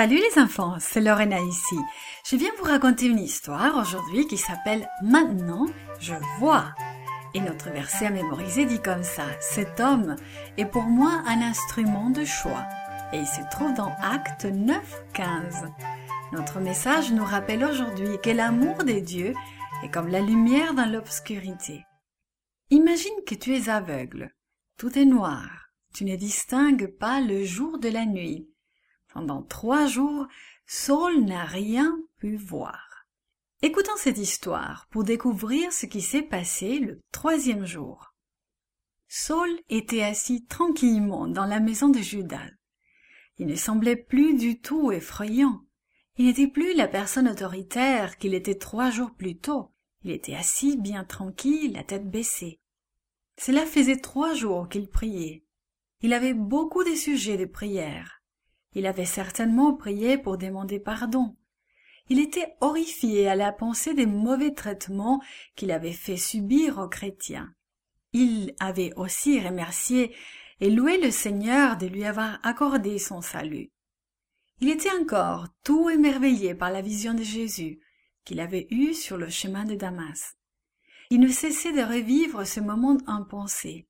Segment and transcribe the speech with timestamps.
[0.00, 1.76] Salut les enfants, c'est Lorena ici.
[2.24, 5.66] Je viens vous raconter une histoire aujourd'hui qui s'appelle Maintenant,
[6.00, 6.74] je vois.
[7.34, 10.16] Et notre verset à mémoriser dit comme ça, cet homme
[10.56, 12.64] est pour moi un instrument de choix.
[13.12, 15.66] Et il se trouve dans Acte 9, 15.
[16.32, 19.34] Notre message nous rappelle aujourd'hui que l'amour des dieux
[19.84, 21.84] est comme la lumière dans l'obscurité.
[22.70, 24.32] Imagine que tu es aveugle.
[24.78, 25.68] Tout est noir.
[25.92, 28.48] Tu ne distingues pas le jour de la nuit.
[29.12, 30.26] Pendant trois jours,
[30.66, 33.06] Saul n'a rien pu voir.
[33.62, 38.14] Écoutons cette histoire pour découvrir ce qui s'est passé le troisième jour.
[39.08, 42.50] Saul était assis tranquillement dans la maison de Judas.
[43.38, 45.64] Il ne semblait plus du tout effrayant.
[46.16, 49.72] Il n'était plus la personne autoritaire qu'il était trois jours plus tôt.
[50.02, 52.60] Il était assis bien tranquille, la tête baissée.
[53.36, 55.44] Cela faisait trois jours qu'il priait.
[56.02, 58.19] Il avait beaucoup de sujets de prière.
[58.74, 61.36] Il avait certainement prié pour demander pardon.
[62.08, 65.20] Il était horrifié à la pensée des mauvais traitements
[65.56, 67.52] qu'il avait fait subir aux chrétiens.
[68.12, 70.14] Il avait aussi remercié
[70.60, 73.70] et loué le Seigneur de lui avoir accordé son salut.
[74.60, 77.80] Il était encore tout émerveillé par la vision de Jésus
[78.24, 80.36] qu'il avait eue sur le chemin de Damas.
[81.10, 83.88] Il ne cessait de revivre ce moment impensé.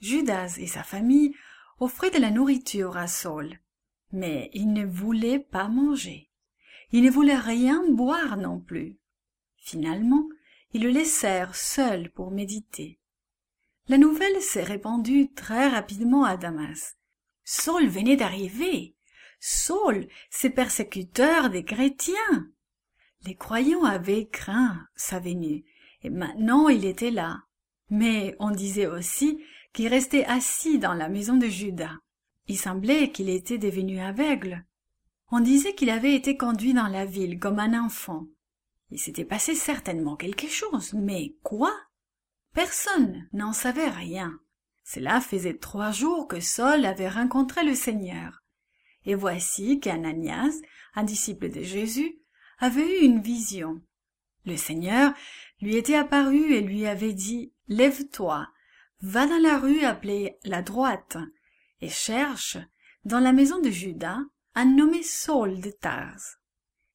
[0.00, 1.34] Judas et sa famille
[1.78, 3.60] offraient de la nourriture à Saul
[4.12, 6.30] mais il ne voulait pas manger.
[6.92, 8.98] Il ne voulait rien boire non plus.
[9.56, 10.28] Finalement,
[10.74, 12.98] ils le laissèrent seul pour méditer.
[13.88, 16.96] La nouvelle s'est répandue très rapidement à Damas.
[17.44, 18.94] Saul venait d'arriver.
[19.40, 22.50] Saul, c'est persécuteur des chrétiens.
[23.24, 25.64] Les croyants avaient craint sa venue,
[26.02, 27.42] et maintenant il était là.
[27.90, 31.96] Mais on disait aussi qu'il restait assis dans la maison de Judas.
[32.48, 34.64] Il semblait qu'il était devenu aveugle.
[35.30, 38.26] On disait qu'il avait été conduit dans la ville comme un enfant.
[38.90, 41.72] Il s'était passé certainement quelque chose, mais quoi?
[42.52, 44.38] Personne n'en savait rien.
[44.84, 48.42] Cela faisait trois jours que Saul avait rencontré le Seigneur.
[49.06, 50.54] Et voici qu'Ananias,
[50.94, 52.18] un disciple de Jésus,
[52.58, 53.80] avait eu une vision.
[54.44, 55.14] Le Seigneur
[55.60, 58.48] lui était apparu et lui avait dit Lève-toi,
[59.00, 61.16] va dans la rue appelée la droite,
[61.82, 62.56] et cherche,
[63.04, 64.20] dans la maison de Judas,
[64.54, 66.38] un nommé Saul de Tarse.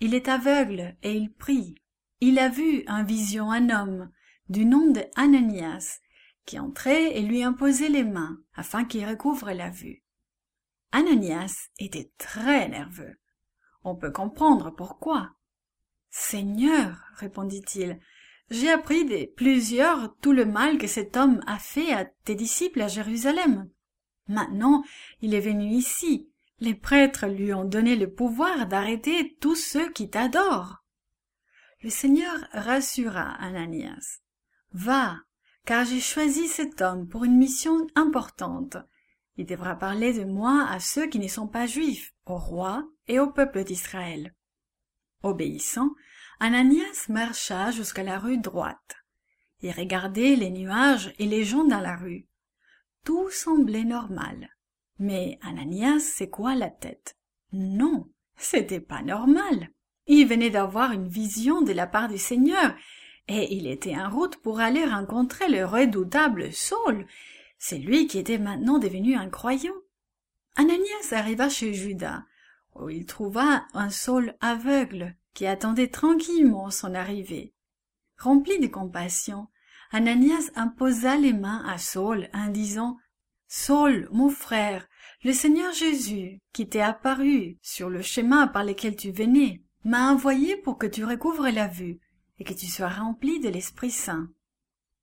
[0.00, 1.74] Il est aveugle et il prie.
[2.20, 4.10] Il a vu en vision un homme
[4.48, 6.00] du nom de Ananias
[6.44, 10.04] qui entrait et lui imposait les mains afin qu'il recouvre la vue.
[10.92, 13.16] Ananias était très nerveux.
[13.82, 15.32] On peut comprendre pourquoi.
[16.10, 17.98] Seigneur, répondit-il,
[18.50, 22.80] j'ai appris de plusieurs tout le mal que cet homme a fait à tes disciples
[22.80, 23.68] à Jérusalem.
[24.28, 24.82] Maintenant,
[25.20, 26.28] il est venu ici.
[26.58, 30.82] Les prêtres lui ont donné le pouvoir d'arrêter tous ceux qui t'adorent.
[31.82, 34.20] Le Seigneur rassura Ananias.
[34.72, 35.18] Va,
[35.64, 38.78] car j'ai choisi cet homme pour une mission importante.
[39.36, 43.18] Il devra parler de moi à ceux qui ne sont pas juifs, au roi et
[43.18, 44.34] au peuple d'Israël.
[45.22, 45.90] Obéissant,
[46.40, 48.96] Ananias marcha jusqu'à la rue droite.
[49.60, 52.26] Il regardait les nuages et les gens dans la rue.
[53.06, 54.50] Tout semblait normal.
[54.98, 57.16] Mais Ananias quoi la tête?
[57.52, 59.70] Non, c'était pas normal.
[60.08, 62.74] Il venait d'avoir une vision de la part du Seigneur,
[63.28, 67.06] et il était en route pour aller rencontrer le redoutable Saul.
[67.58, 69.76] C'est lui qui était maintenant devenu un croyant.
[70.56, 72.24] Ananias arriva chez Judas,
[72.74, 77.54] où il trouva un Saul aveugle qui attendait tranquillement son arrivée.
[78.18, 79.46] Rempli de compassion,
[79.92, 82.96] Ananias imposa les mains à Saul en disant
[83.48, 84.88] Saul, mon frère,
[85.22, 90.56] le Seigneur Jésus, qui t'est apparu sur le chemin par lequel tu venais, m'a envoyé
[90.56, 92.00] pour que tu recouvres la vue
[92.38, 94.28] et que tu sois rempli de l'Esprit Saint.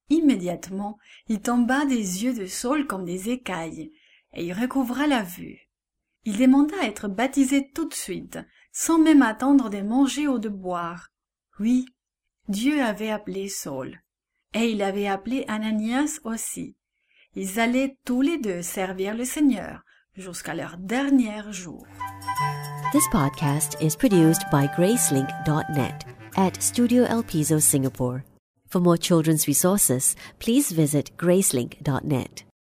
[0.10, 3.92] Immédiatement, il tomba des yeux de Saul comme des écailles,
[4.34, 5.70] et il recouvra la vue.
[6.26, 8.40] Il demanda à être baptisé tout de suite,
[8.72, 11.10] sans même attendre de manger ou de boire.
[11.60, 11.86] Oui,
[12.50, 14.03] Dieu avait appelé Saul.
[14.54, 16.76] Et il avait appelé Ananias aussi.
[17.36, 19.82] Ils allaient tous les deux servir le Seigneur
[20.16, 21.86] jusqu'à leur dernier jour.
[22.92, 26.06] This podcast is produced by Gracelink.net
[26.38, 28.24] at Studio El Piso, Singapore.
[28.68, 32.44] For more children's resources, please visit Gracelink.net.